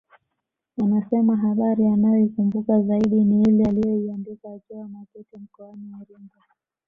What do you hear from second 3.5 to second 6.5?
aliyoiandika akiwa Makete mkoani Iringa